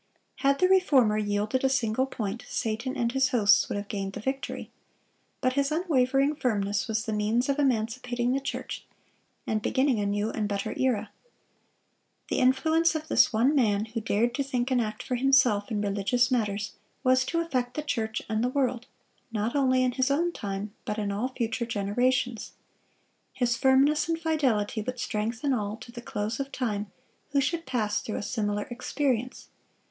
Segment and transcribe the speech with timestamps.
[0.37, 4.19] Had the Reformer yielded a single point, Satan and his hosts would have gained the
[4.19, 4.71] victory.
[5.41, 8.83] But his unwavering firmness was the means of emancipating the church,
[9.45, 11.11] and beginning a new and better era.
[12.29, 15.81] The influence of this one man, who dared to think and act for himself in
[15.81, 16.71] religious matters,
[17.03, 18.87] was to affect the church and the world,
[19.31, 22.53] not only in his own time, but in all future generations.
[23.33, 26.91] His firmness and fidelity would strengthen all, to the close of time,
[27.33, 29.49] who should pass through a similar experience.